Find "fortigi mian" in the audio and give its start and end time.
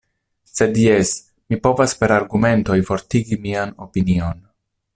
2.89-3.77